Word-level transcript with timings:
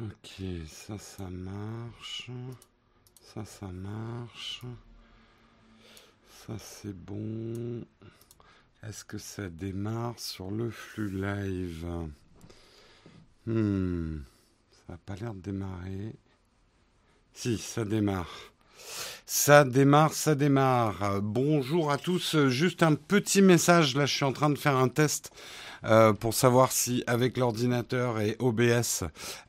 Ok, 0.00 0.42
ça, 0.68 0.96
ça 0.96 1.28
marche. 1.28 2.30
Ça, 3.20 3.44
ça 3.44 3.66
marche. 3.66 4.62
Ça, 6.28 6.56
c'est 6.56 6.92
bon. 6.92 7.84
Est-ce 8.84 9.04
que 9.04 9.18
ça 9.18 9.48
démarre 9.48 10.16
sur 10.20 10.52
le 10.52 10.70
flux 10.70 11.10
live? 11.10 11.84
Hmm. 13.46 14.18
Ça 14.70 14.92
n'a 14.92 14.98
pas 14.98 15.16
l'air 15.16 15.34
de 15.34 15.40
démarrer. 15.40 16.14
Si, 17.32 17.58
ça 17.58 17.84
démarre. 17.84 18.52
Ça 19.30 19.64
démarre, 19.64 20.14
ça 20.14 20.34
démarre. 20.34 21.20
Bonjour 21.20 21.92
à 21.92 21.98
tous. 21.98 22.34
Juste 22.48 22.82
un 22.82 22.94
petit 22.94 23.42
message. 23.42 23.94
Là, 23.94 24.06
je 24.06 24.14
suis 24.14 24.24
en 24.24 24.32
train 24.32 24.48
de 24.48 24.56
faire 24.56 24.74
un 24.74 24.88
test 24.88 25.32
euh, 25.84 26.12
pour 26.12 26.34
savoir 26.34 26.72
si 26.72 27.04
avec 27.06 27.36
l'ordinateur 27.36 28.20
et 28.20 28.36
OBS 28.40 29.04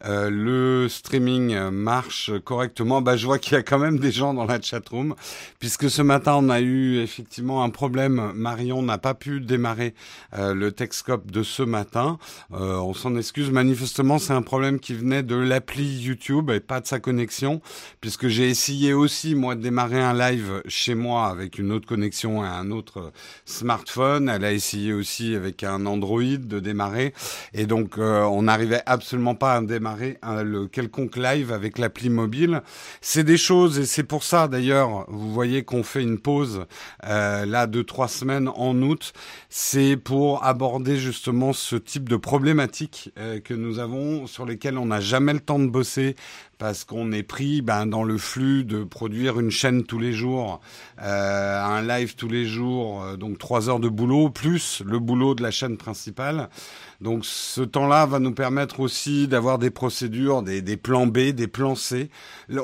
euh, 0.06 0.30
le 0.30 0.88
streaming 0.88 1.58
marche 1.70 2.32
correctement. 2.44 3.02
Bah, 3.02 3.18
je 3.18 3.26
vois 3.26 3.40
qu'il 3.40 3.54
y 3.54 3.58
a 3.58 3.64
quand 3.64 3.80
même 3.80 4.00
des 4.00 4.12
gens 4.12 4.34
dans 4.34 4.46
la 4.46 4.62
chatroom 4.62 5.16
puisque 5.60 5.90
ce 5.90 6.02
matin 6.02 6.36
on 6.38 6.50
a 6.50 6.60
eu 6.62 7.00
effectivement 7.00 7.64
un 7.64 7.70
problème. 7.70 8.32
Marion 8.36 8.84
n'a 8.84 8.98
pas 8.98 9.14
pu 9.14 9.40
démarrer 9.40 9.96
euh, 10.38 10.54
le 10.54 10.72
Texcope 10.72 11.32
de 11.32 11.42
ce 11.42 11.64
matin. 11.64 12.20
on 12.52 12.94
s'en 12.94 13.16
excuse. 13.16 13.50
Manifestement, 13.50 14.20
c'est 14.20 14.34
un 14.34 14.42
problème 14.42 14.80
qui 14.80 14.94
venait 14.94 15.24
de 15.24 15.36
l'appli 15.36 16.00
YouTube 16.00 16.52
et 16.52 16.60
pas 16.60 16.80
de 16.82 16.88
sa 16.88 17.00
connexion 17.00 17.62
puisque 18.02 18.28
j'ai 18.28 18.50
essayé 18.50 18.94
aussi 18.94 19.36
moi 19.36 19.56
démarrer 19.70 20.02
un 20.02 20.18
live 20.18 20.64
chez 20.68 20.96
moi 20.96 21.28
avec 21.28 21.60
une 21.60 21.72
autre 21.72 21.88
connexion 21.88 22.44
et 22.44 22.48
un 22.48 22.72
autre 22.72 23.12
smartphone. 23.46 24.28
Elle 24.28 24.44
a 24.44 24.52
essayé 24.52 24.94
aussi 24.94 25.36
avec 25.36 25.64
un 25.64 25.86
Android 25.86 26.24
de 26.24 26.60
démarrer. 26.60 27.14
Et 27.54 27.68
donc, 27.68 28.00
euh, 28.00 28.24
on 28.24 28.42
n'arrivait 28.42 28.82
absolument 28.88 29.36
pas 29.36 29.54
à 29.54 29.62
démarrer 29.62 30.18
euh, 30.26 30.44
le 30.44 30.66
quelconque 30.66 31.18
live 31.18 31.52
avec 31.52 31.78
l'appli 31.78 32.10
mobile. 32.10 32.64
C'est 33.00 33.24
des 33.24 33.38
choses, 33.38 33.78
et 33.78 33.86
c'est 33.86 34.04
pour 34.04 34.24
ça 34.24 34.48
d'ailleurs, 34.48 35.06
vous 35.08 35.32
voyez 35.32 35.62
qu'on 35.62 35.84
fait 35.84 36.02
une 36.02 36.18
pause 36.18 36.66
euh, 37.06 37.46
là 37.46 37.68
de 37.68 37.84
trois 37.84 38.08
semaines 38.08 38.50
en 38.56 38.76
août. 38.82 39.14
C'est 39.50 39.98
pour 39.98 40.44
aborder 40.44 40.98
justement 40.98 41.54
ce 41.54 41.76
type 41.76 42.10
de 42.10 42.16
problématiques 42.16 43.12
que 43.44 43.54
nous 43.54 43.78
avons, 43.78 44.26
sur 44.26 44.48
lesquelles 44.48 44.80
on 44.80 44.88
n'a 44.88 45.00
jamais 45.00 45.34
le 45.34 45.40
temps 45.40 45.60
de 45.60 45.68
bosser 45.68 46.16
parce 46.60 46.84
qu'on 46.84 47.14
est 47.14 47.24
pris 47.24 47.62
ben, 47.62 47.86
dans 47.86 48.04
le 48.04 48.18
flux 48.18 48.66
de 48.66 48.84
produire 48.84 49.40
une 49.40 49.50
chaîne 49.50 49.84
tous 49.84 49.98
les 49.98 50.12
jours, 50.12 50.60
euh, 51.02 51.64
un 51.64 51.82
live 51.82 52.16
tous 52.16 52.28
les 52.28 52.46
jours, 52.46 53.02
euh, 53.02 53.16
donc 53.16 53.38
trois 53.38 53.70
heures 53.70 53.80
de 53.80 53.88
boulot, 53.88 54.30
plus 54.30 54.84
le 54.86 55.00
boulot 55.00 55.36
de 55.36 55.42
la 55.42 55.52
chaîne 55.52 55.78
principale. 55.78 56.50
Donc 57.00 57.26
ce 57.26 57.62
temps-là 57.62 58.06
va 58.06 58.20
nous 58.20 58.34
permettre 58.34 58.82
aussi 58.82 59.30
d'avoir 59.30 59.58
des 59.58 59.70
procédures, 59.70 60.44
des, 60.44 60.62
des, 60.62 60.76
plans 60.76 61.08
B, 61.08 61.30
des 61.30 61.48
plans 61.48 61.76
C. 61.76 62.10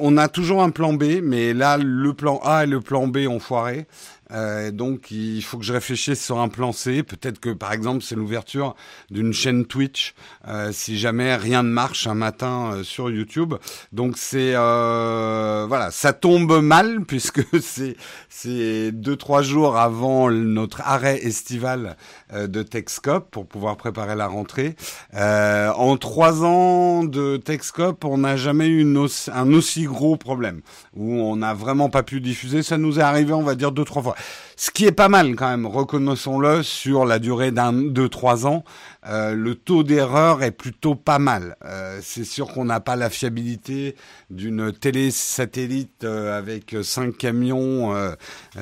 On 0.01 0.17
a 0.17 0.27
toujours 0.27 0.61
un 0.61 0.71
plan 0.71 0.91
B, 0.91 1.21
mais 1.23 1.53
là, 1.53 1.77
le 1.77 2.13
plan 2.13 2.41
A 2.43 2.65
et 2.65 2.67
le 2.67 2.81
plan 2.81 3.07
B 3.07 3.19
ont 3.29 3.39
foiré. 3.39 3.87
Euh, 4.31 4.71
donc 4.71 5.11
il 5.11 5.41
faut 5.41 5.57
que 5.57 5.63
je 5.63 5.73
réfléchisse 5.73 6.23
sur 6.23 6.39
un 6.39 6.49
plan 6.49 6.71
C. 6.71 7.03
Peut-être 7.03 7.39
que 7.39 7.51
par 7.51 7.73
exemple 7.73 8.03
c'est 8.03 8.15
l'ouverture 8.15 8.75
d'une 9.11 9.33
chaîne 9.33 9.65
Twitch 9.65 10.13
euh, 10.47 10.71
si 10.71 10.97
jamais 10.97 11.35
rien 11.35 11.63
ne 11.63 11.69
marche 11.69 12.07
un 12.07 12.13
matin 12.13 12.71
euh, 12.73 12.83
sur 12.83 13.09
YouTube. 13.09 13.55
Donc 13.91 14.17
c'est 14.17 14.53
euh, 14.55 15.65
voilà, 15.67 15.91
ça 15.91 16.13
tombe 16.13 16.61
mal 16.61 17.01
puisque 17.07 17.41
c'est 17.61 17.95
c'est 18.29 18.91
deux 18.91 19.15
trois 19.15 19.41
jours 19.41 19.77
avant 19.77 20.31
notre 20.31 20.81
arrêt 20.81 21.17
estival 21.23 21.95
euh, 22.33 22.47
de 22.47 22.63
Texcop 22.63 23.29
pour 23.31 23.47
pouvoir 23.47 23.77
préparer 23.77 24.15
la 24.15 24.27
rentrée. 24.27 24.75
en 25.13 25.97
trois 25.97 26.43
ans 26.43 27.03
de 27.03 27.37
Texcop, 27.37 28.05
on 28.05 28.19
n'a 28.19 28.37
jamais 28.37 28.67
eu 28.67 28.85
un 29.31 29.53
aussi 29.53 29.83
gros 29.83 30.17
problème 30.17 30.61
où 30.95 31.13
on 31.13 31.35
n'a 31.35 31.53
vraiment 31.53 31.89
pas 31.89 32.03
pu 32.03 32.21
diffuser. 32.21 32.63
Ça 32.63 32.77
nous 32.77 32.99
est 32.99 33.03
arrivé, 33.03 33.33
on 33.33 33.43
va 33.43 33.55
dire 33.55 33.71
deux 33.71 33.83
trois 33.83 34.01
fois. 34.01 34.14
Ce 34.57 34.71
qui 34.71 34.85
est 34.85 34.93
pas 34.93 35.09
mal 35.09 35.35
quand 35.35 35.49
même, 35.49 35.65
reconnaissons-le, 35.65 36.63
sur 36.63 37.05
la 37.05 37.19
durée 37.19 37.51
d'un, 37.51 37.73
deux, 37.73 38.07
trois 38.07 38.47
ans, 38.47 38.63
euh, 39.05 39.35
le 39.35 39.55
taux 39.55 39.83
d'erreur 39.83 40.43
est 40.43 40.51
plutôt 40.51 40.95
pas 40.95 41.19
mal. 41.19 41.57
Euh, 41.65 41.99
c'est 42.01 42.23
sûr 42.23 42.47
qu'on 42.47 42.63
n'a 42.63 42.79
pas 42.79 42.95
la 42.95 43.09
fiabilité 43.09 43.95
d'une 44.29 44.71
télé 44.71 45.11
satellite 45.11 46.05
euh, 46.05 46.37
avec 46.37 46.75
cinq 46.83 47.17
camions 47.17 47.93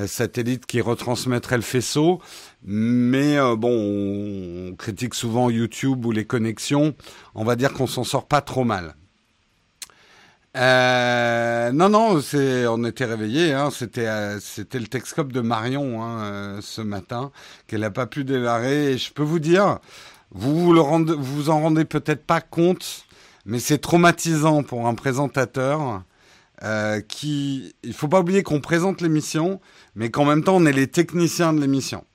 satellites 0.07 0.65
qui 0.65 0.81
retransmettraient 0.81 1.57
le 1.57 1.61
faisceau, 1.61 2.19
mais 2.63 3.37
bon, 3.55 4.71
on 4.71 4.75
critique 4.75 5.13
souvent 5.13 5.49
YouTube 5.49 6.05
ou 6.05 6.11
les 6.11 6.25
connexions. 6.25 6.95
On 7.35 7.43
va 7.43 7.55
dire 7.55 7.73
qu'on 7.73 7.87
s'en 7.87 8.03
sort 8.03 8.27
pas 8.27 8.41
trop 8.41 8.63
mal. 8.63 8.95
Euh, 10.55 11.71
non, 11.71 11.89
non, 11.89 12.21
c'est, 12.21 12.67
on 12.67 12.83
était 12.83 13.05
réveillés. 13.05 13.53
Hein, 13.53 13.69
c'était, 13.71 14.07
euh, 14.07 14.39
c'était 14.39 14.79
le 14.79 14.87
Texcope 14.87 15.31
de 15.31 15.41
Marion 15.41 16.03
hein, 16.03 16.23
euh, 16.23 16.61
ce 16.61 16.81
matin 16.81 17.31
qu'elle 17.67 17.81
n'a 17.81 17.91
pas 17.91 18.05
pu 18.05 18.23
démarrer. 18.23 18.93
Et 18.93 18.97
je 18.97 19.11
peux 19.11 19.23
vous 19.23 19.39
dire, 19.39 19.79
vous 20.31 20.59
vous, 20.59 21.05
vous 21.17 21.49
en 21.49 21.61
rendez 21.61 21.85
peut-être 21.85 22.25
pas 22.25 22.41
compte, 22.41 23.05
mais 23.45 23.59
c'est 23.59 23.79
traumatisant 23.79 24.63
pour 24.63 24.87
un 24.87 24.95
présentateur 24.95 26.03
euh, 26.63 27.01
qui. 27.01 27.73
Il 27.83 27.93
faut 27.93 28.07
pas 28.07 28.19
oublier 28.19 28.43
qu'on 28.43 28.61
présente 28.61 29.01
l'émission, 29.01 29.59
mais 29.95 30.11
qu'en 30.11 30.25
même 30.25 30.43
temps 30.43 30.55
on 30.57 30.65
est 30.65 30.71
les 30.71 30.87
techniciens 30.87 31.53
de 31.53 31.61
l'émission. 31.61 32.05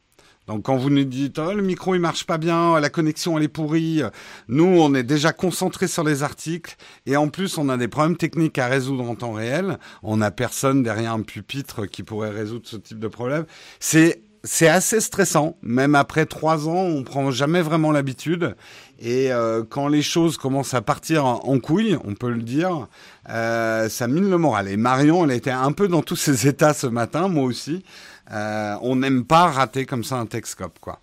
Donc 0.49 0.63
quand 0.65 0.77
vous 0.77 0.91
nous 0.91 1.05
dites 1.05 1.39
oh, 1.39 1.53
le 1.53 1.63
micro 1.63 1.95
il 1.95 2.01
marche 2.01 2.25
pas 2.25 2.39
bien, 2.39 2.81
la 2.81 2.89
connexion 2.89 3.37
elle 3.37 3.45
est 3.45 3.49
pourrie, 3.49 4.03
nous 4.49 4.65
on 4.65 4.95
est 4.95 5.03
déjà 5.03 5.33
concentré 5.33 5.87
sur 5.87 6.05
les 6.05 6.23
articles 6.23 6.77
et 7.07 7.17
en 7.17 7.29
plus 7.29 7.59
on 7.59 7.69
a 7.69 7.77
des 7.77 7.87
problèmes 7.87 8.17
techniques 8.17 8.59
à 8.59 8.67
résoudre 8.67 9.09
en 9.09 9.15
temps 9.15 9.33
réel. 9.33 9.79
On 10.03 10.17
n'a 10.17 10.31
personne 10.31 10.83
derrière 10.83 11.13
un 11.13 11.23
pupitre 11.23 11.87
qui 11.87 12.03
pourrait 12.03 12.31
résoudre 12.31 12.67
ce 12.67 12.77
type 12.77 12.99
de 12.99 13.09
problème. 13.09 13.45
C'est 13.79 14.23
c'est 14.45 14.69
assez 14.69 15.01
stressant, 15.01 15.57
même 15.63 15.95
après 15.95 16.25
trois 16.25 16.69
ans, 16.69 16.85
on 16.85 17.03
prend 17.03 17.31
jamais 17.31 17.61
vraiment 17.61 17.91
l'habitude. 17.91 18.55
Et 19.01 19.33
euh, 19.33 19.63
quand 19.69 19.89
les 19.89 20.03
choses 20.03 20.37
commencent 20.37 20.75
à 20.75 20.81
partir 20.81 21.25
en, 21.27 21.59
couille, 21.59 21.99
on 22.05 22.15
peut 22.15 22.31
le 22.31 22.43
dire, 22.43 22.89
euh, 23.31 23.89
ça 23.89 24.09
mine 24.09 24.31
le 24.31 24.39
moral. 24.39 24.69
Et 24.69 24.77
Marion, 24.77 25.25
elle 25.25 25.33
était 25.33 25.51
un 25.51 25.73
peu 25.73 25.89
dans 25.89 26.03
tous 26.03 26.17
ces 26.17 26.47
états 26.47 26.73
ce 26.73 26.87
matin, 26.87 27.29
moi 27.29 27.45
aussi. 27.45 27.85
Euh, 28.31 28.77
on 28.83 28.97
n'aime 28.97 29.25
pas 29.25 29.47
rater 29.47 29.87
comme 29.87 30.05
ça 30.05 30.17
un 30.17 30.27
Texcope, 30.27 30.79
quoi. 30.81 31.01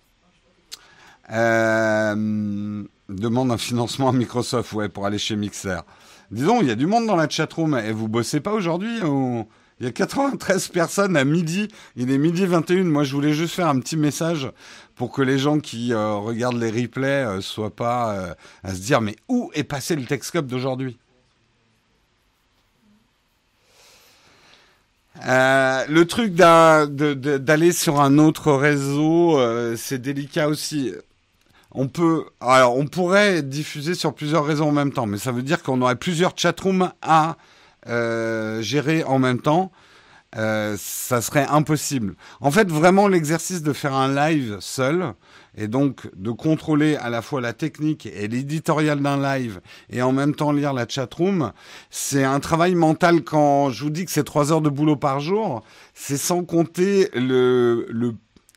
Euh, 1.32 2.84
demande 3.08 3.50
un 3.50 3.58
financement 3.58 4.10
à 4.10 4.12
Microsoft, 4.12 4.72
ouais, 4.74 4.88
pour 4.88 5.06
aller 5.06 5.18
chez 5.18 5.34
Mixer. 5.34 5.80
Disons, 6.30 6.60
il 6.60 6.68
y 6.68 6.70
a 6.70 6.76
du 6.76 6.86
monde 6.86 7.06
dans 7.06 7.16
la 7.16 7.28
chatroom. 7.28 7.76
Et 7.78 7.92
vous 7.92 8.08
bossez 8.08 8.40
pas 8.40 8.52
aujourd'hui 8.52 8.98
Il 9.00 9.86
y 9.86 9.88
a 9.88 9.92
93 9.92 10.68
personnes 10.68 11.16
à 11.16 11.24
midi. 11.24 11.68
Il 11.96 12.10
est 12.10 12.18
midi 12.18 12.46
21. 12.46 12.84
Moi, 12.84 13.04
je 13.04 13.12
voulais 13.12 13.32
juste 13.32 13.54
faire 13.54 13.68
un 13.68 13.80
petit 13.80 13.96
message 13.96 14.50
pour 14.94 15.10
que 15.10 15.22
les 15.22 15.38
gens 15.38 15.58
qui 15.58 15.92
euh, 15.92 16.14
regardent 16.14 16.60
les 16.60 16.70
replays 16.70 17.40
soient 17.40 17.74
pas 17.74 18.36
à 18.62 18.74
se 18.74 18.80
dire 18.80 19.00
mais 19.00 19.16
où 19.28 19.50
est 19.54 19.64
passé 19.64 19.96
le 19.96 20.04
Texcope 20.04 20.46
d'aujourd'hui? 20.46 20.96
Euh, 25.24 25.84
le 25.88 26.04
truc 26.04 26.34
d'aller 26.34 27.72
sur 27.72 28.00
un 28.00 28.18
autre 28.18 28.52
réseau, 28.52 29.38
euh, 29.38 29.74
c'est 29.76 29.98
délicat 29.98 30.48
aussi. 30.48 30.92
On 31.72 31.88
peut, 31.88 32.24
alors 32.40 32.76
on 32.76 32.86
pourrait 32.86 33.42
diffuser 33.42 33.94
sur 33.94 34.14
plusieurs 34.14 34.44
réseaux 34.44 34.64
en 34.64 34.72
même 34.72 34.92
temps, 34.92 35.06
mais 35.06 35.18
ça 35.18 35.32
veut 35.32 35.42
dire 35.42 35.62
qu'on 35.62 35.80
aurait 35.82 35.96
plusieurs 35.96 36.32
chatrooms 36.36 36.90
à 37.02 37.36
euh, 37.88 38.62
gérer 38.62 39.04
en 39.04 39.18
même 39.18 39.40
temps. 39.40 39.70
Ça 40.34 41.20
serait 41.22 41.46
impossible. 41.46 42.14
En 42.40 42.50
fait, 42.50 42.70
vraiment, 42.70 43.08
l'exercice 43.08 43.62
de 43.62 43.72
faire 43.72 43.94
un 43.94 44.14
live 44.14 44.58
seul, 44.60 45.14
et 45.56 45.68
donc 45.68 46.08
de 46.14 46.30
contrôler 46.30 46.96
à 46.96 47.10
la 47.10 47.22
fois 47.22 47.40
la 47.40 47.52
technique 47.52 48.06
et 48.06 48.28
l'éditorial 48.28 49.00
d'un 49.00 49.20
live 49.20 49.60
et 49.90 50.02
en 50.02 50.12
même 50.12 50.34
temps 50.34 50.52
lire 50.52 50.72
la 50.72 50.86
chatroom, 50.86 51.52
c'est 51.90 52.24
un 52.24 52.40
travail 52.40 52.74
mental 52.74 53.22
quand 53.22 53.70
je 53.70 53.84
vous 53.84 53.90
dis 53.90 54.04
que 54.04 54.10
c'est 54.10 54.24
trois 54.24 54.52
heures 54.52 54.60
de 54.60 54.68
boulot 54.68 54.96
par 54.96 55.20
jour, 55.20 55.62
c'est 55.94 56.18
sans 56.18 56.44
compter 56.44 57.08
le, 57.14 57.86
le 57.88 58.14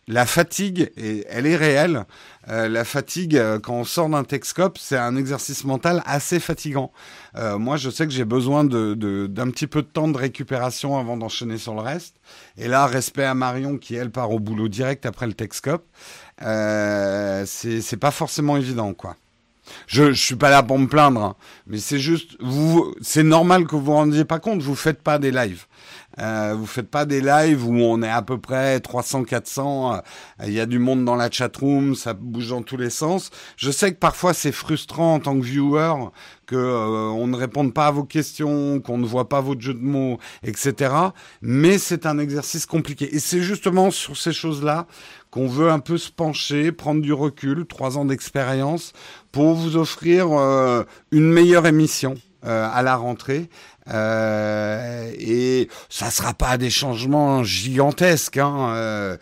la 0.09 0.25
fatigue, 0.25 0.91
elle 0.97 1.45
est 1.45 1.55
réelle. 1.55 2.05
Euh, 2.49 2.67
la 2.67 2.83
fatigue, 2.83 3.37
euh, 3.37 3.59
quand 3.59 3.75
on 3.75 3.83
sort 3.83 4.09
d'un 4.09 4.23
Texcope, 4.23 4.79
c'est 4.79 4.97
un 4.97 5.15
exercice 5.15 5.63
mental 5.65 6.01
assez 6.07 6.39
fatigant. 6.39 6.91
Euh, 7.35 7.59
moi, 7.59 7.77
je 7.77 7.91
sais 7.91 8.07
que 8.07 8.11
j'ai 8.11 8.25
besoin 8.25 8.63
d'un 8.63 9.51
petit 9.51 9.67
peu 9.67 9.83
de 9.83 9.87
temps 9.87 10.07
de 10.07 10.17
récupération 10.17 10.97
avant 10.97 11.15
d'enchaîner 11.15 11.59
sur 11.59 11.75
le 11.75 11.81
reste. 11.81 12.15
Et 12.57 12.67
là, 12.67 12.87
respect 12.87 13.23
à 13.23 13.35
Marion 13.35 13.77
qui, 13.77 13.93
elle, 13.93 14.09
part 14.09 14.31
au 14.31 14.39
boulot 14.39 14.67
direct 14.67 15.05
après 15.05 15.27
le 15.27 15.33
Texcope. 15.33 15.85
Euh, 16.41 17.43
c'est 17.45 17.97
pas 17.97 18.11
forcément 18.11 18.57
évident, 18.57 18.95
quoi. 18.95 19.15
Je, 19.85 20.11
je 20.11 20.25
suis 20.25 20.35
pas 20.35 20.49
là 20.49 20.63
pour 20.63 20.79
me 20.79 20.87
plaindre, 20.87 21.21
hein, 21.21 21.35
mais 21.67 21.77
c'est 21.77 21.99
juste, 21.99 22.37
c'est 23.01 23.21
normal 23.21 23.65
que 23.67 23.75
vous 23.75 23.83
vous 23.83 23.93
rendiez 23.93 24.25
pas 24.25 24.39
compte. 24.39 24.63
Vous 24.63 24.73
faites 24.73 25.03
pas 25.03 25.19
des 25.19 25.29
lives. 25.29 25.65
Euh, 26.19 26.53
vous 26.57 26.65
faites 26.65 26.89
pas 26.89 27.05
des 27.05 27.21
lives 27.21 27.65
où 27.65 27.75
on 27.75 28.01
est 28.01 28.09
à 28.09 28.21
peu 28.21 28.37
près 28.37 28.79
300, 28.79 29.23
400. 29.23 29.93
Euh, 29.93 29.97
il 30.45 30.53
y 30.53 30.59
a 30.59 30.65
du 30.65 30.79
monde 30.79 31.05
dans 31.05 31.15
la 31.15 31.31
chat 31.31 31.55
room, 31.55 31.95
ça 31.95 32.13
bouge 32.13 32.49
dans 32.49 32.61
tous 32.61 32.77
les 32.77 32.89
sens. 32.89 33.29
Je 33.57 33.71
sais 33.71 33.93
que 33.93 33.99
parfois 33.99 34.33
c'est 34.33 34.51
frustrant 34.51 35.15
en 35.15 35.19
tant 35.19 35.37
que 35.37 35.43
viewer 35.43 35.93
que 36.45 36.55
euh, 36.55 37.09
on 37.09 37.27
ne 37.27 37.35
réponde 37.35 37.73
pas 37.73 37.87
à 37.87 37.91
vos 37.91 38.03
questions, 38.03 38.79
qu'on 38.79 38.97
ne 38.97 39.05
voit 39.05 39.29
pas 39.29 39.39
votre 39.39 39.61
jeu 39.61 39.75
de 39.75 39.79
mots, 39.79 40.17
etc. 40.43 40.93
Mais 41.41 41.77
c'est 41.77 42.05
un 42.07 42.17
exercice 42.17 42.65
compliqué. 42.65 43.15
Et 43.15 43.19
c'est 43.19 43.41
justement 43.41 43.91
sur 43.91 44.17
ces 44.17 44.33
choses-là 44.33 44.87
qu'on 45.29 45.47
veut 45.47 45.69
un 45.69 45.79
peu 45.79 45.97
se 45.97 46.11
pencher, 46.11 46.71
prendre 46.71 47.01
du 47.01 47.13
recul, 47.13 47.65
trois 47.65 47.97
ans 47.97 48.05
d'expérience, 48.05 48.93
pour 49.31 49.53
vous 49.53 49.77
offrir 49.77 50.27
euh, 50.31 50.83
une 51.11 51.31
meilleure 51.31 51.67
émission 51.67 52.15
euh, 52.45 52.67
à 52.71 52.81
la 52.81 52.95
rentrée. 52.95 53.49
Euh, 53.89 55.08
ça 55.89 56.09
sera 56.11 56.33
pas 56.33 56.57
des 56.57 56.69
changements 56.69 57.43
gigantesques, 57.43 58.37
hein, 58.37 59.17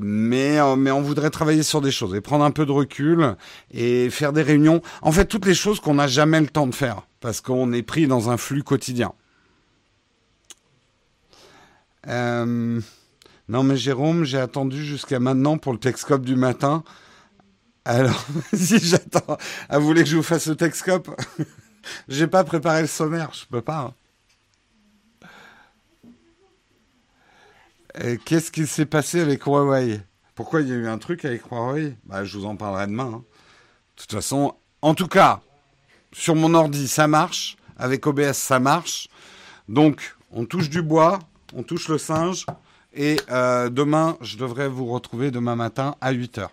mais, 0.00 0.58
mais 0.76 0.90
on 0.90 1.02
voudrait 1.02 1.30
travailler 1.30 1.62
sur 1.62 1.80
des 1.80 1.90
choses 1.90 2.14
et 2.14 2.20
prendre 2.20 2.44
un 2.44 2.50
peu 2.50 2.66
de 2.66 2.72
recul 2.72 3.36
et 3.70 4.10
faire 4.10 4.32
des 4.32 4.42
réunions. 4.42 4.82
En 5.02 5.12
fait, 5.12 5.26
toutes 5.26 5.46
les 5.46 5.54
choses 5.54 5.80
qu'on 5.80 5.94
n'a 5.94 6.06
jamais 6.06 6.40
le 6.40 6.48
temps 6.48 6.66
de 6.66 6.74
faire 6.74 7.02
parce 7.20 7.40
qu'on 7.40 7.72
est 7.72 7.82
pris 7.82 8.06
dans 8.06 8.30
un 8.30 8.36
flux 8.36 8.62
quotidien. 8.62 9.12
Euh, 12.08 12.80
non, 13.48 13.62
mais 13.62 13.76
Jérôme, 13.76 14.24
j'ai 14.24 14.38
attendu 14.38 14.84
jusqu'à 14.84 15.20
maintenant 15.20 15.58
pour 15.58 15.72
le 15.72 15.78
Texcope 15.78 16.24
du 16.24 16.36
matin. 16.36 16.84
Alors, 17.84 18.26
si 18.54 18.78
j'attends. 18.78 19.36
Ah, 19.68 19.78
vous 19.78 19.86
voulez 19.86 20.02
que 20.02 20.08
je 20.08 20.16
vous 20.16 20.22
fasse 20.22 20.46
le 20.46 20.56
Texcope 20.56 21.10
J'ai 22.08 22.26
pas 22.26 22.42
préparé 22.44 22.82
le 22.82 22.88
sommaire, 22.88 23.30
je 23.32 23.46
peux 23.46 23.60
pas. 23.60 23.78
Hein. 23.78 23.94
Qu'est-ce 28.24 28.50
qui 28.50 28.66
s'est 28.66 28.86
passé 28.86 29.20
avec 29.20 29.44
Huawei? 29.44 30.00
Pourquoi 30.34 30.60
il 30.60 30.68
y 30.68 30.72
a 30.72 30.74
eu 30.74 30.86
un 30.86 30.98
truc 30.98 31.24
avec 31.24 31.50
Huawei? 31.50 31.96
Bah, 32.04 32.24
Je 32.24 32.36
vous 32.36 32.44
en 32.44 32.56
parlerai 32.56 32.86
demain. 32.86 33.10
Hein. 33.14 33.24
De 33.96 34.02
toute 34.02 34.12
façon, 34.12 34.54
en 34.82 34.94
tout 34.94 35.08
cas, 35.08 35.40
sur 36.12 36.34
mon 36.34 36.52
ordi, 36.54 36.88
ça 36.88 37.08
marche. 37.08 37.56
Avec 37.78 38.06
OBS, 38.06 38.32
ça 38.32 38.58
marche. 38.58 39.08
Donc, 39.68 40.16
on 40.30 40.44
touche 40.44 40.68
du 40.68 40.82
bois, 40.82 41.18
on 41.54 41.62
touche 41.62 41.88
le 41.88 41.98
singe. 41.98 42.44
Et 42.92 43.18
euh, 43.30 43.68
demain, 43.70 44.16
je 44.20 44.36
devrais 44.36 44.68
vous 44.68 44.86
retrouver 44.86 45.30
demain 45.30 45.56
matin 45.56 45.94
à 46.00 46.12
8h. 46.12 46.48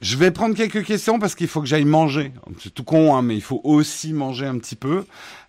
Je 0.00 0.16
vais 0.16 0.30
prendre 0.30 0.54
quelques 0.54 0.84
questions 0.84 1.18
parce 1.18 1.34
qu'il 1.34 1.46
faut 1.48 1.60
que 1.60 1.66
j'aille 1.66 1.84
manger. 1.84 2.32
C'est 2.62 2.72
tout 2.72 2.84
con, 2.84 3.14
hein, 3.14 3.22
mais 3.22 3.36
il 3.36 3.42
faut 3.42 3.60
aussi 3.64 4.14
manger 4.14 4.46
un 4.46 4.58
petit 4.58 4.76
peu. 4.76 5.04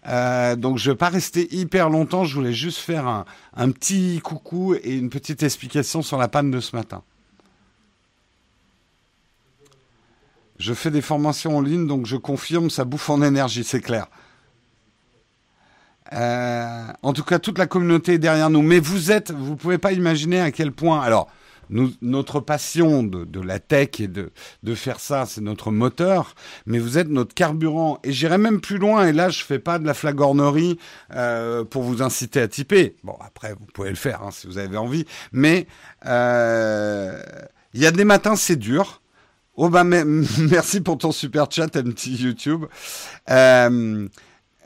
Euh, 0.08 0.58
donc 0.58 0.78
je 0.78 0.92
vais 0.92 0.98
pas 0.98 1.10
rester 1.10 1.54
hyper 1.56 1.90
longtemps. 1.90 2.26
Je 2.26 2.36
voulais 2.36 2.52
juste 2.52 2.80
faire 2.80 3.08
un, 3.08 3.26
un, 3.56 3.72
petit 3.72 4.20
coucou 4.22 4.76
et 4.76 4.96
une 4.98 5.10
petite 5.10 5.42
explication 5.44 6.02
sur 6.02 6.18
la 6.18 6.28
panne 6.28 6.52
de 6.52 6.60
ce 6.60 6.76
matin. 6.76 7.02
Je 10.60 10.74
fais 10.74 10.92
des 10.92 11.02
formations 11.02 11.58
en 11.58 11.62
ligne, 11.62 11.88
donc 11.88 12.06
je 12.06 12.18
confirme, 12.18 12.70
ça 12.70 12.86
bouffe 12.86 13.10
en 13.10 13.22
énergie, 13.24 13.64
c'est 13.64 13.82
clair. 13.82 14.08
Euh, 16.14 16.88
en 17.02 17.14
tout 17.14 17.24
cas, 17.24 17.40
toute 17.40 17.58
la 17.58 17.68
communauté 17.68 18.14
est 18.14 18.20
derrière 18.20 18.50
nous. 18.50 18.62
Mais 18.62 18.80
vous 18.80 19.12
êtes, 19.12 19.32
vous 19.32 19.56
pouvez 19.56 19.78
pas 19.78 19.94
imaginer 19.94 20.42
à 20.42 20.52
quel 20.52 20.72
point. 20.72 21.02
Alors, 21.02 21.30
notre 22.02 22.40
passion 22.40 23.04
de, 23.04 23.42
la 23.42 23.60
tech 23.60 24.00
et 24.00 24.08
de, 24.08 24.32
de 24.64 24.76
faire 24.76 25.00
ça, 25.00 25.26
c'est 25.26 25.42
notre 25.42 25.72
moteur. 25.72 26.36
Mais 26.66 26.80
vous 26.80 26.98
êtes 26.98 27.10
notre 27.10 27.34
carburant. 27.34 28.00
Et 28.04 28.12
j'irai 28.12 28.38
même 28.38 28.62
plus 28.62 28.78
loin. 28.78 29.08
Et 29.08 29.14
là, 29.14 29.30
je 29.30 29.44
fais 29.44 29.60
pas 29.60 29.80
de 29.80 29.86
la 29.86 29.94
flagornerie 29.94 30.78
euh, 31.16 31.64
pour 31.64 31.84
vous 31.84 32.02
inciter 32.02 32.42
à 32.42 32.48
typer. 32.48 32.96
Bon, 33.04 33.16
après, 33.26 33.54
vous 33.54 33.66
pouvez 33.74 33.90
le 33.90 33.96
faire 33.96 34.22
hein, 34.24 34.32
si 34.32 34.48
vous 34.48 34.58
avez 34.58 34.78
envie. 34.78 35.06
Mais 35.32 35.68
euh, 36.06 37.22
il 37.74 37.82
y 37.82 37.86
a 37.86 37.92
des 37.92 38.06
matins, 38.06 38.36
c'est 38.36 38.58
dur. 38.58 39.02
Oh 39.56 39.70
bah, 39.70 39.84
merci 39.84 40.82
pour 40.82 40.98
ton 40.98 41.12
super 41.12 41.48
chat, 41.50 41.76
un 41.76 41.84
YouTube. 42.06 42.66
Euh, 43.30 44.08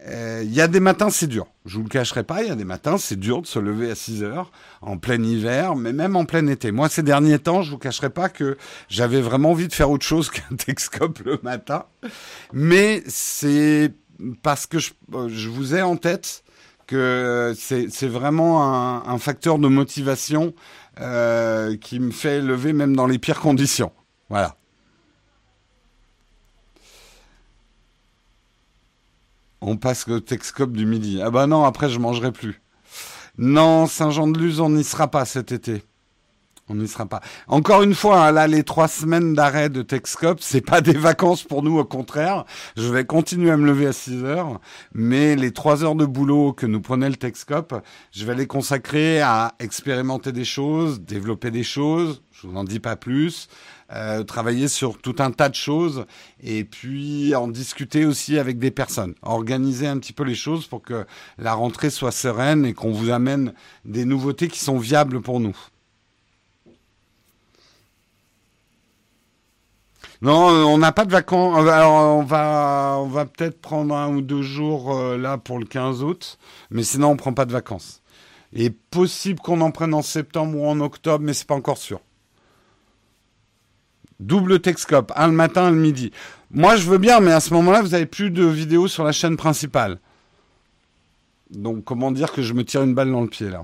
il 0.08 0.12
euh, 0.14 0.44
y 0.44 0.62
a 0.62 0.68
des 0.68 0.80
matins, 0.80 1.10
c'est 1.10 1.28
dur. 1.28 1.48
Je 1.66 1.78
vous 1.78 1.84
le 1.84 1.90
cacherai 1.90 2.24
pas, 2.24 2.44
il 2.44 2.50
y 2.50 2.52
a 2.52 2.56
des 2.56 2.66
matins, 2.66 2.98
c'est 2.98 3.20
dur 3.20 3.42
de 3.42 3.48
se 3.48 3.58
lever 3.58 3.90
à 3.90 3.96
6 3.96 4.24
heures 4.24 4.52
en 4.82 4.98
plein 4.98 5.22
hiver, 5.22 5.76
mais 5.76 5.94
même 5.94 6.16
en 6.16 6.26
plein 6.26 6.46
été. 6.46 6.72
Moi, 6.72 6.90
ces 6.90 7.02
derniers 7.02 7.40
temps, 7.40 7.64
je 7.64 7.72
vous 7.72 7.80
cacherai 7.80 8.12
pas 8.12 8.30
que 8.30 8.56
j'avais 8.88 9.22
vraiment 9.22 9.52
envie 9.52 9.68
de 9.68 9.74
faire 9.74 9.90
autre 9.90 10.06
chose 10.06 10.30
qu'un 10.32 10.56
Texcope 10.56 11.20
le 11.26 11.40
matin. 11.42 11.86
Mais 12.54 13.04
c'est 13.08 13.94
parce 14.44 14.68
que 14.68 14.78
je, 14.78 14.92
je, 15.28 15.50
vous 15.50 15.74
ai 15.74 15.82
en 15.82 15.98
tête 15.98 16.44
que 16.86 17.56
c'est 17.58 18.08
vraiment 18.08 18.64
un, 18.64 19.08
un, 19.08 19.18
facteur 19.18 19.58
de 19.58 19.68
motivation 19.68 20.54
euh, 21.02 21.78
qui 21.78 22.00
me 22.00 22.12
fait 22.12 22.42
lever 22.42 22.74
même 22.74 22.96
dans 22.96 23.08
les 23.08 23.18
pires 23.18 23.40
conditions. 23.40 23.92
Voilà. 24.30 24.56
On 29.62 29.78
passe 29.78 30.08
le 30.08 30.22
Texcope 30.22 30.74
du 30.74 30.86
midi. 30.86 31.22
Ah 31.24 31.32
bah 31.32 31.48
non, 31.48 31.64
après 31.64 31.90
je 31.90 32.00
mangerai 32.00 32.32
plus. 32.32 32.62
Non, 33.38 33.88
Saint-Jean-de-Luz, 33.88 34.60
on 34.60 34.70
n'y 34.70 34.84
sera 34.84 35.10
pas 35.10 35.26
cet 35.26 35.52
été. 35.52 35.84
On 36.68 36.76
n'y 36.76 36.88
sera 36.88 37.06
pas. 37.06 37.22
Encore 37.48 37.84
une 37.84 37.94
fois, 37.94 38.26
hein, 38.26 38.32
là, 38.32 38.48
les 38.48 38.64
trois 38.64 38.88
semaines 38.88 39.36
d'arrêt 39.36 39.70
de 39.70 39.84
Texcope, 39.84 40.40
c'est 40.42 40.62
pas 40.62 40.82
des 40.82 40.98
vacances 40.98 41.44
pour 41.44 41.62
nous, 41.62 41.78
au 41.78 41.86
contraire. 41.86 42.46
Je 42.76 42.88
vais 42.92 43.06
continuer 43.06 43.52
à 43.52 43.58
me 43.58 43.68
lever 43.68 43.86
à 43.86 43.94
6 43.94 44.24
heures, 44.24 44.60
mais 44.92 45.36
les 45.36 45.52
trois 45.52 45.84
heures 45.84 45.94
de 45.94 46.08
boulot 46.08 46.54
que 46.54 46.66
nous 46.66 46.82
prenait 46.82 47.10
le 47.10 47.18
Texcope, 47.18 47.76
je 48.12 48.26
vais 48.26 48.34
les 48.34 48.48
consacrer 48.48 49.22
à 49.22 49.54
expérimenter 49.60 50.32
des 50.32 50.44
choses, 50.44 51.02
développer 51.02 51.52
des 51.52 51.64
choses. 51.64 52.24
Je 52.32 52.48
vous 52.48 52.58
en 52.58 52.64
dis 52.64 52.80
pas 52.80 52.96
plus. 52.96 53.48
Euh, 53.94 54.24
travailler 54.24 54.68
sur 54.68 54.98
tout 54.98 55.18
un 55.20 55.30
tas 55.30 55.48
de 55.48 55.54
choses 55.54 56.08
et 56.42 56.64
puis 56.64 57.36
en 57.36 57.48
discuter 57.48 58.08
aussi 58.08 58.40
avec 58.40 58.58
des 58.58 58.72
personnes, 58.72 59.14
organiser 59.22 59.86
un 59.86 60.00
petit 60.00 60.12
peu 60.12 60.24
les 60.24 60.34
choses 60.34 60.66
pour 60.66 60.82
que 60.82 61.06
la 61.38 61.54
rentrée 61.54 61.92
soit 61.92 62.12
sereine 62.12 62.66
et 62.66 62.74
qu'on 62.74 62.90
vous 62.90 63.12
amène 63.12 63.54
des 63.86 64.06
nouveautés 64.06 64.48
qui 64.48 64.58
sont 64.58 64.80
viables 64.80 65.22
pour 65.22 65.40
nous. 65.40 65.56
Non, 70.26 70.48
on 70.48 70.80
n'a 70.80 70.92
pas 70.92 71.06
de 71.06 71.12
vacances. 71.12 71.56
Alors, 71.70 72.18
on 72.18 72.24
va, 72.24 72.96
on 72.98 73.06
va 73.06 73.26
peut-être 73.26 73.62
prendre 73.62 73.96
un 73.96 74.12
ou 74.12 74.22
deux 74.22 74.42
jours 74.42 74.98
euh, 74.98 75.18
là 75.18 75.38
pour 75.38 75.60
le 75.60 75.68
15 75.68 76.02
août, 76.02 76.40
mais 76.72 76.82
sinon 76.82 77.10
on 77.10 77.16
prend 77.16 77.34
pas 77.34 77.46
de 77.46 77.52
vacances. 77.52 78.02
Et 78.52 78.72
possible 78.72 79.40
qu'on 79.40 79.62
en 79.62 79.70
prenne 79.70 79.94
en 79.94 80.02
septembre 80.02 80.58
ou 80.58 80.66
en 80.66 80.80
octobre, 80.80 81.24
mais 81.24 81.34
c'est 81.34 81.46
pas 81.46 81.54
encore 81.54 81.78
sûr. 81.78 82.02
Double 84.20 84.62
Texcope, 84.62 85.12
un 85.16 85.28
le 85.28 85.34
matin, 85.34 85.66
un 85.66 85.70
le 85.70 85.78
midi. 85.78 86.10
Moi, 86.50 86.76
je 86.76 86.90
veux 86.90 86.98
bien, 86.98 87.20
mais 87.20 87.32
à 87.32 87.40
ce 87.40 87.54
moment-là, 87.54 87.84
vous 87.84 87.94
avez 87.94 88.08
plus 88.08 88.32
de 88.32 88.46
vidéos 88.46 88.88
sur 88.88 89.04
la 89.04 89.12
chaîne 89.12 89.38
principale. 89.38 90.00
Donc, 91.52 91.84
comment 91.84 92.12
dire 92.12 92.32
que 92.32 92.42
je 92.42 92.56
me 92.56 92.66
tire 92.66 92.82
une 92.82 92.96
balle 92.96 93.12
dans 93.12 93.22
le 93.22 93.28
pied, 93.28 93.52
là? 93.52 93.64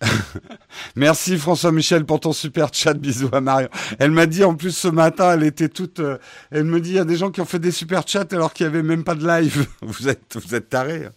Merci 0.96 1.36
François 1.38 1.72
Michel 1.72 2.04
pour 2.04 2.20
ton 2.20 2.32
super 2.32 2.72
chat. 2.72 2.94
Bisous 2.94 3.30
à 3.32 3.40
Marion. 3.40 3.68
Elle 3.98 4.10
m'a 4.10 4.26
dit 4.26 4.44
en 4.44 4.54
plus 4.54 4.76
ce 4.76 4.88
matin, 4.88 5.32
elle 5.34 5.44
était 5.44 5.68
toute. 5.68 6.00
Euh, 6.00 6.18
elle 6.50 6.64
me 6.64 6.80
dit 6.80 6.90
il 6.90 6.96
y 6.96 7.00
a 7.00 7.04
des 7.04 7.16
gens 7.16 7.30
qui 7.30 7.40
ont 7.40 7.46
fait 7.46 7.58
des 7.58 7.70
super 7.70 8.06
chats 8.06 8.26
alors 8.32 8.52
qu'il 8.52 8.66
n'y 8.66 8.74
avait 8.74 8.82
même 8.82 9.04
pas 9.04 9.14
de 9.14 9.26
live. 9.26 9.66
Vous 9.82 10.08
êtes, 10.08 10.68
tarés. 10.68 11.08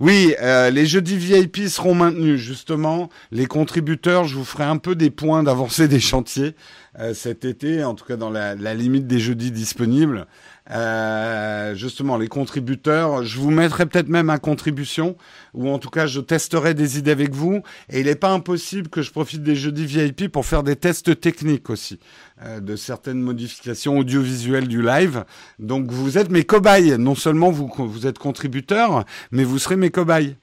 Oui, 0.00 0.34
euh, 0.40 0.70
les 0.70 0.86
jeudis 0.86 1.18
VIP 1.18 1.68
seront 1.68 1.94
maintenus, 1.94 2.40
justement. 2.40 3.10
Les 3.30 3.46
contributeurs, 3.46 4.24
je 4.24 4.36
vous 4.36 4.44
ferai 4.44 4.64
un 4.64 4.78
peu 4.78 4.94
des 4.94 5.10
points 5.10 5.42
d'avancée 5.42 5.88
des 5.88 6.00
chantiers 6.00 6.54
euh, 7.00 7.12
cet 7.12 7.44
été, 7.44 7.84
en 7.84 7.94
tout 7.94 8.06
cas 8.06 8.16
dans 8.16 8.30
la 8.30 8.74
limite 8.74 9.06
des 9.06 9.18
jeudis 9.18 9.50
disponibles. 9.50 10.26
Euh, 10.70 11.74
justement, 11.74 12.16
les 12.16 12.28
contributeurs, 12.28 13.24
je 13.24 13.38
vous 13.38 13.50
mettrai 13.50 13.86
peut-être 13.86 14.08
même 14.08 14.30
à 14.30 14.38
contribution, 14.38 15.16
ou 15.52 15.68
en 15.68 15.78
tout 15.78 15.90
cas, 15.90 16.06
je 16.06 16.20
testerai 16.20 16.74
des 16.74 16.98
idées 16.98 17.10
avec 17.10 17.34
vous. 17.34 17.62
Et 17.90 18.00
il 18.00 18.06
n'est 18.06 18.14
pas 18.14 18.30
impossible 18.30 18.88
que 18.88 19.02
je 19.02 19.10
profite 19.10 19.42
des 19.42 19.56
jeudis 19.56 19.86
VIP 19.86 20.28
pour 20.28 20.46
faire 20.46 20.62
des 20.62 20.76
tests 20.76 21.20
techniques 21.20 21.68
aussi, 21.70 21.98
euh, 22.42 22.60
de 22.60 22.76
certaines 22.76 23.20
modifications 23.20 23.98
audiovisuelles 23.98 24.68
du 24.68 24.82
live. 24.82 25.24
Donc, 25.58 25.90
vous 25.90 26.18
êtes 26.18 26.30
mes 26.30 26.44
cobayes. 26.44 26.96
Non 26.98 27.14
seulement 27.14 27.50
vous, 27.50 27.70
vous 27.76 28.06
êtes 28.06 28.18
contributeurs, 28.18 29.04
mais 29.30 29.44
vous 29.44 29.58
serez 29.58 29.76
mes 29.76 29.90
cobayes. 29.90 30.36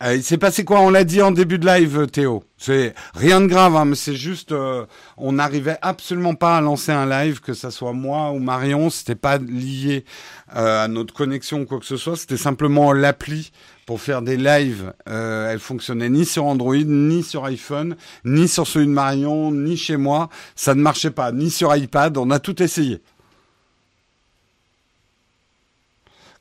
Euh, 0.00 0.14
il 0.14 0.22
s'est 0.22 0.38
passé 0.38 0.64
quoi? 0.64 0.80
On 0.80 0.90
l'a 0.90 1.02
dit 1.02 1.20
en 1.22 1.32
début 1.32 1.58
de 1.58 1.66
live, 1.66 2.06
Théo. 2.06 2.44
C'est 2.56 2.94
rien 3.14 3.40
de 3.40 3.46
grave, 3.46 3.74
hein, 3.74 3.84
mais 3.84 3.96
c'est 3.96 4.14
juste, 4.14 4.52
euh, 4.52 4.86
on 5.16 5.32
n'arrivait 5.32 5.78
absolument 5.82 6.34
pas 6.34 6.56
à 6.56 6.60
lancer 6.60 6.92
un 6.92 7.06
live, 7.06 7.40
que 7.40 7.52
ça 7.52 7.72
soit 7.72 7.92
moi 7.92 8.30
ou 8.30 8.38
Marion. 8.38 8.90
C'était 8.90 9.16
pas 9.16 9.38
lié 9.38 10.04
euh, 10.54 10.84
à 10.84 10.88
notre 10.88 11.12
connexion 11.12 11.62
ou 11.62 11.66
quoi 11.66 11.80
que 11.80 11.86
ce 11.86 11.96
soit. 11.96 12.16
C'était 12.16 12.36
simplement 12.36 12.92
l'appli 12.92 13.50
pour 13.86 14.00
faire 14.00 14.22
des 14.22 14.36
lives. 14.36 14.92
elle 15.06 15.58
fonctionnait 15.58 16.10
ni 16.10 16.24
sur 16.24 16.44
Android, 16.44 16.76
ni 16.76 17.22
sur 17.24 17.44
iPhone, 17.46 17.96
ni 18.24 18.46
sur 18.46 18.66
celui 18.66 18.86
de 18.86 18.92
Marion, 18.92 19.50
ni 19.50 19.76
chez 19.76 19.96
moi. 19.96 20.28
Ça 20.54 20.74
ne 20.74 20.82
marchait 20.82 21.10
pas, 21.10 21.32
ni 21.32 21.50
sur 21.50 21.74
iPad. 21.74 22.16
On 22.18 22.30
a 22.30 22.38
tout 22.38 22.62
essayé. 22.62 23.00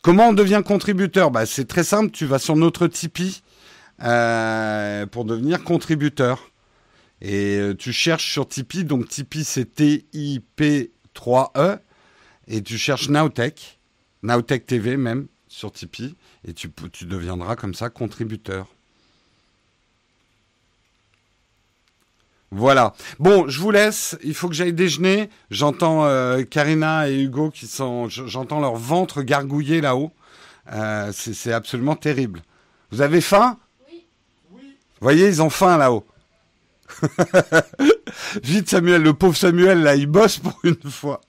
Comment 0.01 0.29
on 0.29 0.33
devient 0.33 0.61
contributeur? 0.65 1.31
Bah, 1.31 1.45
C'est 1.45 1.65
très 1.65 1.83
simple, 1.83 2.11
tu 2.11 2.25
vas 2.25 2.39
sur 2.39 2.55
notre 2.55 2.87
Tipeee 2.87 3.41
euh, 4.03 5.05
pour 5.05 5.25
devenir 5.25 5.63
contributeur. 5.63 6.51
Et 7.21 7.57
euh, 7.57 7.75
tu 7.75 7.91
cherches 7.91 8.31
sur 8.31 8.47
Tipeee, 8.47 8.83
donc 8.83 9.09
Tipeee 9.09 9.43
c'est 9.43 9.65
T-I-P-3-E, 9.73 10.89
et 12.47 12.61
tu 12.61 12.77
cherches 12.77 13.09
Nowtech, 13.09 13.79
Nowtech 14.21 14.67
TV 14.67 14.97
même, 14.97 15.27
sur 15.47 15.71
Tipeee, 15.71 16.15
et 16.47 16.53
tu, 16.53 16.69
tu 16.91 17.05
deviendras 17.05 17.55
comme 17.55 17.73
ça 17.73 17.89
contributeur. 17.89 18.67
Voilà. 22.51 22.93
Bon, 23.19 23.47
je 23.47 23.59
vous 23.59 23.71
laisse. 23.71 24.17
Il 24.23 24.33
faut 24.33 24.47
que 24.47 24.55
j'aille 24.55 24.73
déjeuner. 24.73 25.29
J'entends 25.51 26.05
euh, 26.05 26.43
Karina 26.43 27.09
et 27.09 27.21
Hugo 27.21 27.49
qui 27.49 27.67
sont. 27.67 28.07
J'entends 28.07 28.59
leur 28.59 28.75
ventre 28.75 29.21
gargouiller 29.21 29.81
là-haut. 29.81 30.11
Euh, 30.73 31.11
c'est 31.13 31.53
absolument 31.53 31.95
terrible. 31.95 32.41
Vous 32.91 33.01
avez 33.01 33.21
faim? 33.21 33.57
Oui. 33.89 34.05
Vous 34.53 35.01
voyez, 35.01 35.27
ils 35.27 35.41
ont 35.41 35.49
faim 35.49 35.77
là-haut. 35.77 36.05
Vite, 38.43 38.69
Samuel, 38.69 39.03
le 39.03 39.13
pauvre 39.13 39.35
Samuel, 39.35 39.83
là, 39.83 39.95
il 39.95 40.07
bosse 40.07 40.37
pour 40.37 40.57
une 40.63 40.89
fois. 40.89 41.21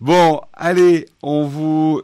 Bon, 0.00 0.40
allez, 0.52 1.08
on 1.22 1.46
vous. 1.46 2.02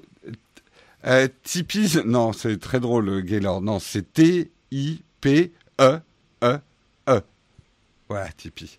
Euh, 1.04 1.26
Tipeee. 1.42 2.02
Non, 2.04 2.32
c'est 2.32 2.60
très 2.60 2.78
drôle, 2.78 3.22
Gaylord. 3.22 3.60
Non, 3.60 3.80
c'est 3.80 4.12
T-I-P-E-E. 4.12 6.00
Ouais, 7.06 8.28
Tipeee. 8.36 8.78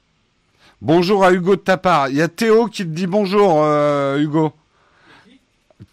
Bonjour 0.79 1.25
à 1.25 1.31
Hugo 1.31 1.55
de 1.55 1.61
ta 1.61 1.77
part. 1.77 2.09
Il 2.09 2.17
y 2.17 2.21
a 2.21 2.27
Théo 2.27 2.67
qui 2.67 2.83
te 2.83 2.89
dit 2.89 3.07
bonjour, 3.07 3.63
euh, 3.63 4.19
Hugo. 4.19 4.53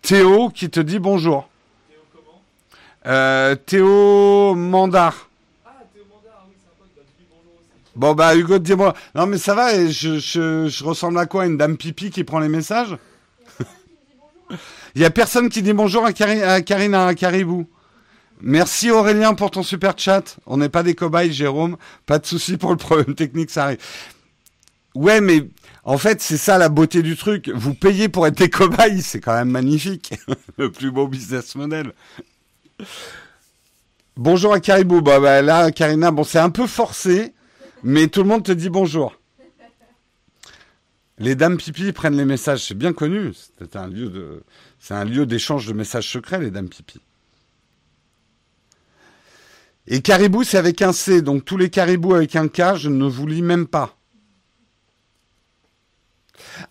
Théo 0.03 0.51
qui 0.51 0.69
te 0.69 0.81
dit 0.81 0.99
bonjour. 0.99 1.49
Théo 1.89 2.01
comment 2.13 2.43
euh, 3.07 3.55
Théo 3.55 4.55
Mandar. 4.55 5.31
Ah, 5.65 5.71
Théo 5.95 6.03
Mandar, 6.11 6.45
oui, 6.49 6.55
c'est 6.61 6.69
un 6.69 6.87
bonjour 7.31 7.55
aussi. 7.55 7.91
Bon, 7.97 8.15
bah, 8.15 8.37
Hugo, 8.37 8.59
dis-moi. 8.59 8.95
Non, 9.15 9.25
mais 9.25 9.39
ça 9.39 9.55
va, 9.55 9.89
je, 9.89 10.85
ressemble 10.85 11.19
à 11.19 11.25
quoi? 11.25 11.47
Une 11.47 11.57
dame 11.57 11.79
pipi 11.79 12.11
qui 12.11 12.25
prend 12.25 12.41
les 12.41 12.49
messages? 12.49 12.95
Il 14.95 15.01
y 15.01 15.07
a 15.07 15.11
personne 15.11 15.49
qui 15.49 15.63
dit 15.63 15.73
bonjour 15.73 16.05
à, 16.05 16.09
à 16.09 16.61
Karina, 16.61 17.07
à 17.07 17.15
Caribou. 17.15 17.67
Merci 18.43 18.91
Aurélien 18.91 19.35
pour 19.35 19.51
ton 19.51 19.63
super 19.63 19.99
chat. 19.99 20.39
On 20.47 20.57
n'est 20.57 20.69
pas 20.69 20.83
des 20.83 20.95
cobayes, 20.95 21.33
Jérôme. 21.33 21.77
Pas 22.07 22.19
de 22.19 22.27
souci 22.27 22.57
pour 22.57 22.71
le 22.71 22.77
problème 22.77 23.15
technique, 23.15 23.51
ça 23.51 23.65
arrive. 23.65 23.79
Ouais, 24.95 25.21
mais 25.21 25.47
en 25.85 25.99
fait, 25.99 26.21
c'est 26.21 26.37
ça 26.37 26.59
la 26.59 26.69
beauté 26.69 27.03
du 27.03 27.17
truc. 27.17 27.51
Vous 27.55 27.75
payez 27.75 28.09
pour 28.09 28.27
être 28.27 28.39
des 28.39 28.51
cobayes, 28.51 29.03
c'est 29.03 29.21
quand 29.21 29.35
même 29.35 29.51
magnifique. 29.51 30.15
le 30.59 30.71
plus 30.71 30.91
beau 30.91 31.07
business 31.07 31.55
model. 31.55 31.93
Bonjour 34.17 34.53
à 34.53 34.61
Caribou. 34.61 35.01
Bah, 35.01 35.21
bah, 35.21 35.43
là, 35.43 35.71
Karina, 35.71 36.11
bon, 36.11 36.25
c'est 36.25 36.39
un 36.39 36.51
peu 36.51 36.67
forcé, 36.67 37.35
mais 37.83 38.09
tout 38.09 38.23
le 38.23 38.29
monde 38.29 38.45
te 38.45 38.53
dit 38.53 38.71
bonjour. 38.71 39.17
Les 41.19 41.35
dames 41.35 41.59
pipi 41.59 41.93
prennent 41.93 42.17
les 42.17 42.25
messages, 42.25 42.65
c'est 42.65 42.75
bien 42.75 42.95
connu. 42.95 43.33
C'est 43.59 43.77
un 43.77 43.87
lieu 43.87 44.09
de, 44.09 44.43
c'est 44.79 44.95
un 44.95 45.05
lieu 45.05 45.27
d'échange 45.27 45.67
de 45.67 45.75
messages 45.75 46.11
secrets, 46.11 46.41
les 46.41 46.51
dames 46.51 46.71
pipi. 46.71 47.01
Et 49.93 50.03
caribou, 50.03 50.45
c'est 50.45 50.57
avec 50.57 50.83
un 50.83 50.93
C. 50.93 51.21
Donc 51.21 51.45
tous 51.45 51.57
les 51.57 51.69
caribous 51.69 52.15
avec 52.15 52.37
un 52.37 52.47
K, 52.47 52.77
je 52.77 52.89
ne 52.89 53.05
vous 53.05 53.27
lis 53.27 53.43
même 53.43 53.67
pas. 53.67 53.97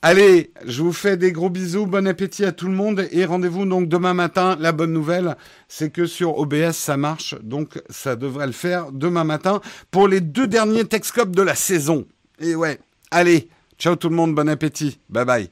Allez, 0.01 0.51
je 0.65 0.81
vous 0.81 0.93
fais 0.93 1.17
des 1.17 1.31
gros 1.31 1.49
bisous, 1.49 1.85
bon 1.85 2.07
appétit 2.07 2.45
à 2.45 2.51
tout 2.51 2.67
le 2.67 2.73
monde 2.73 3.07
et 3.11 3.25
rendez-vous 3.25 3.65
donc 3.65 3.89
demain 3.89 4.13
matin. 4.13 4.55
La 4.59 4.71
bonne 4.71 4.93
nouvelle, 4.93 5.35
c'est 5.67 5.91
que 5.91 6.05
sur 6.05 6.37
OBS 6.37 6.71
ça 6.71 6.95
marche, 6.95 7.35
donc 7.41 7.81
ça 7.89 8.15
devrait 8.15 8.47
le 8.47 8.53
faire 8.53 8.91
demain 8.91 9.25
matin 9.25 9.61
pour 9.91 10.07
les 10.07 10.21
deux 10.21 10.47
derniers 10.47 10.85
Texcopes 10.85 11.35
de 11.35 11.41
la 11.41 11.55
saison. 11.55 12.05
Et 12.39 12.55
ouais, 12.55 12.79
allez, 13.11 13.49
ciao 13.77 13.95
tout 13.95 14.09
le 14.09 14.15
monde, 14.15 14.33
bon 14.33 14.47
appétit, 14.47 14.99
bye 15.09 15.25
bye. 15.25 15.49